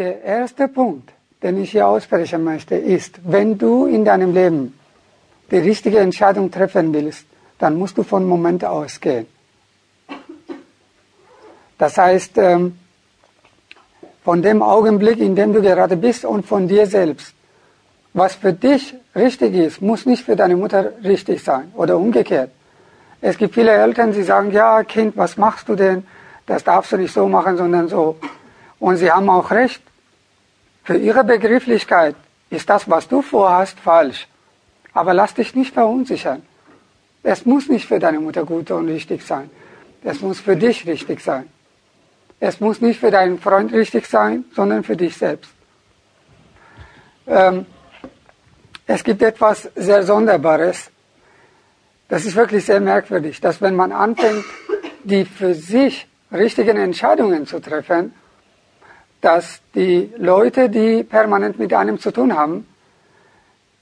[0.00, 1.12] Der erste Punkt,
[1.42, 4.72] den ich hier aussprechen möchte, ist, wenn du in deinem Leben
[5.50, 7.26] die richtige Entscheidung treffen willst,
[7.58, 9.26] dann musst du von Moment ausgehen.
[11.76, 12.78] Das heißt, ähm,
[14.24, 17.34] von dem Augenblick, in dem du gerade bist und von dir selbst.
[18.14, 22.50] Was für dich richtig ist, muss nicht für deine Mutter richtig sein oder umgekehrt.
[23.20, 26.06] Es gibt viele Eltern, die sagen, ja Kind, was machst du denn?
[26.46, 28.16] Das darfst du nicht so machen, sondern so.
[28.78, 29.82] Und sie haben auch recht.
[30.84, 32.16] Für ihre Begrifflichkeit
[32.50, 34.26] ist das, was du vorhast, falsch.
[34.92, 36.42] Aber lass dich nicht verunsichern.
[37.22, 39.50] Es muss nicht für deine Mutter gut und richtig sein.
[40.02, 41.48] Es muss für dich richtig sein.
[42.40, 45.52] Es muss nicht für deinen Freund richtig sein, sondern für dich selbst.
[47.26, 47.66] Ähm,
[48.86, 50.90] es gibt etwas sehr Sonderbares.
[52.08, 54.44] Das ist wirklich sehr merkwürdig, dass wenn man anfängt,
[55.04, 58.14] die für sich richtigen Entscheidungen zu treffen,
[59.20, 62.66] dass die Leute, die permanent mit einem zu tun haben,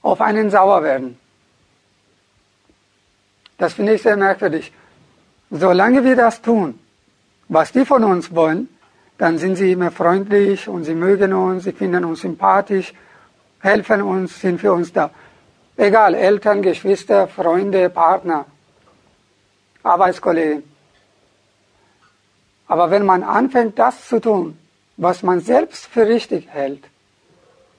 [0.01, 1.17] auf einen sauer werden.
[3.57, 4.71] Das finde ich sehr merkwürdig.
[5.51, 6.79] Solange wir das tun,
[7.47, 8.69] was die von uns wollen,
[9.17, 12.93] dann sind sie immer freundlich und sie mögen uns, sie finden uns sympathisch,
[13.59, 15.11] helfen uns, sind für uns da.
[15.75, 18.45] Egal, Eltern, Geschwister, Freunde, Partner,
[19.83, 20.63] Arbeitskollegen.
[22.67, 24.57] Aber wenn man anfängt, das zu tun,
[24.99, 26.83] was man selbst für richtig hält,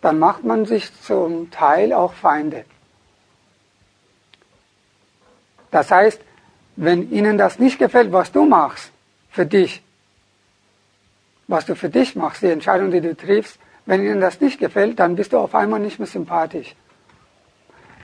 [0.01, 2.65] dann macht man sich zum Teil auch Feinde.
[5.71, 6.19] Das heißt,
[6.77, 8.91] wenn ihnen das nicht gefällt, was du machst,
[9.31, 9.83] für dich,
[11.47, 14.98] was du für dich machst, die Entscheidung, die du triffst, wenn ihnen das nicht gefällt,
[14.98, 16.75] dann bist du auf einmal nicht mehr sympathisch.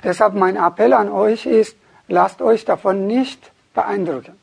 [0.05, 1.75] Deshalb mein Appell an euch ist,
[2.07, 4.39] lasst euch davon nicht beeindrucken.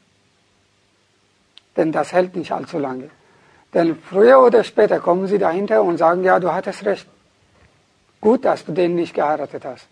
[1.78, 3.12] Denn das hält nicht allzu lange.
[3.74, 7.08] Denn früher oder später kommen sie dahinter und sagen, ja, du hattest recht.
[8.22, 9.88] Gut, dass du den nicht geheiratet hast.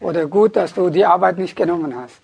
[0.00, 2.20] Oder gut, dass du die Arbeit nicht genommen hast.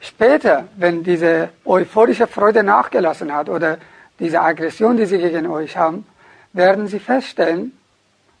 [0.00, 3.78] Später, wenn diese euphorische Freude nachgelassen hat oder
[4.18, 6.06] diese Aggression, die sie gegen euch haben,
[6.52, 7.72] werden sie feststellen,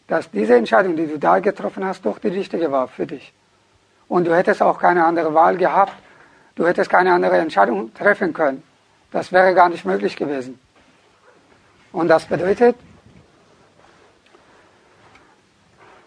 [0.06, 3.32] dass diese Entscheidung, die du da getroffen hast, doch die richtige war für dich.
[4.08, 5.94] Und du hättest auch keine andere Wahl gehabt.
[6.54, 8.62] Du hättest keine andere Entscheidung treffen können.
[9.14, 10.58] Das wäre gar nicht möglich gewesen.
[11.92, 12.74] Und das bedeutet,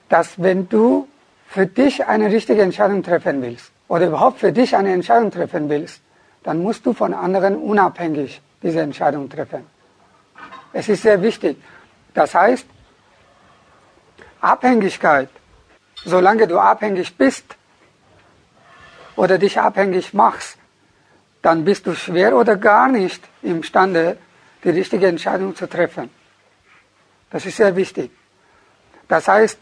[0.09, 1.07] dass wenn du
[1.47, 6.01] für dich eine richtige Entscheidung treffen willst, oder überhaupt für dich eine Entscheidung treffen willst,
[6.43, 9.65] dann musst du von anderen unabhängig diese Entscheidung treffen.
[10.73, 11.55] Es ist sehr wichtig.
[12.13, 12.67] Das heißt,
[14.41, 15.29] Abhängigkeit,
[16.03, 17.55] solange du abhängig bist
[19.15, 20.57] oder dich abhängig machst,
[21.47, 24.17] dann bist du schwer oder gar nicht imstande,
[24.63, 26.09] die richtige Entscheidung zu treffen.
[27.31, 28.11] Das ist sehr wichtig.
[29.07, 29.59] Das heißt,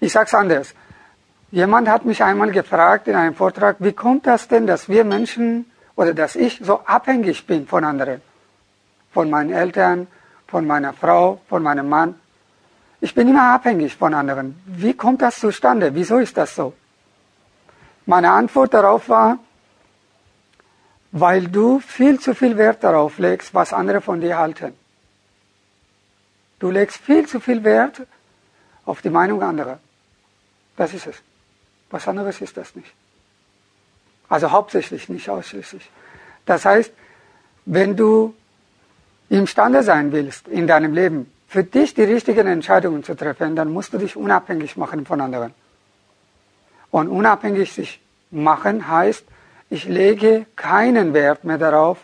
[0.00, 0.74] ich sage es anders,
[1.52, 5.70] Jemand hat mich einmal gefragt in einem Vortrag, wie kommt das denn, dass wir Menschen
[5.96, 8.22] oder dass ich so abhängig bin von anderen?
[9.12, 10.06] Von meinen Eltern,
[10.46, 12.14] von meiner Frau, von meinem Mann.
[13.02, 14.62] Ich bin immer abhängig von anderen.
[14.64, 15.94] Wie kommt das zustande?
[15.94, 16.72] Wieso ist das so?
[18.06, 19.38] Meine Antwort darauf war,
[21.12, 24.74] weil du viel zu viel Wert darauf legst, was andere von dir halten.
[26.58, 28.02] Du legst viel zu viel Wert
[28.86, 29.78] auf die Meinung anderer.
[30.76, 31.16] Das ist es.
[31.90, 32.92] Was anderes ist das nicht.
[34.28, 35.90] Also hauptsächlich, nicht ausschließlich.
[36.46, 36.90] Das heißt,
[37.66, 38.34] wenn du
[39.28, 43.92] imstande sein willst in deinem Leben, für dich die richtigen Entscheidungen zu treffen, dann musst
[43.92, 45.52] du dich unabhängig machen von anderen.
[46.90, 49.24] Und unabhängig sich machen heißt,
[49.72, 51.98] ich lege keinen Wert mehr darauf,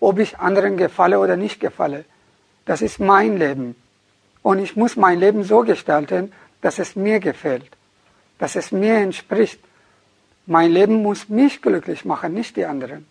[0.00, 2.04] ob ich anderen gefalle oder nicht gefalle.
[2.66, 3.76] Das ist mein Leben.
[4.42, 7.70] Und ich muss mein Leben so gestalten, dass es mir gefällt
[8.38, 9.60] dass es mir entspricht.
[10.46, 13.06] Mein Leben muss mich glücklich machen, nicht die anderen.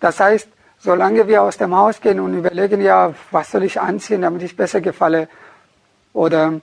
[0.00, 0.48] Das heißt,
[0.78, 4.56] solange wir aus dem Haus gehen und überlegen, ja, was soll ich anziehen, damit ich
[4.56, 5.28] besser gefalle,
[6.12, 6.60] oder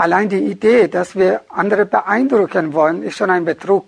[0.00, 3.84] allein die Idee, dass wir andere beeindrucken wollen, ist schon ein Betrug.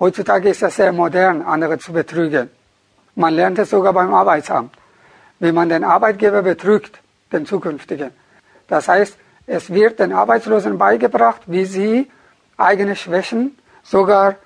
[0.00, 2.48] Heutzutage ist das sehr modern, andere zu betrügen.
[3.16, 4.74] Man lernt es sogar beim Arbeitsamt,
[5.40, 7.00] wie man den Arbeitgeber betrügt,
[7.32, 8.10] den zukünftigen.
[8.68, 9.16] Das heißt,
[9.46, 12.10] es wird den Arbeitslosen beigebracht, wie sie
[12.56, 14.36] eigene Schwächen sogar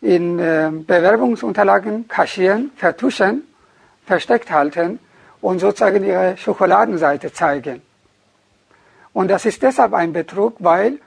[0.00, 3.42] in äh, Bewerbungsunterlagen kaschieren, vertuschen,
[4.04, 4.98] versteckt halten
[5.40, 7.82] und sozusagen ihre Schokoladenseite zeigen.
[9.18, 11.00] Und das ist deshalb ein Betrug, weil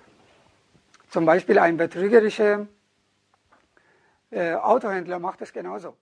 [1.12, 2.68] zum Beispiel ein betrügerischer
[4.30, 5.96] äh, Autohändler macht es genauso.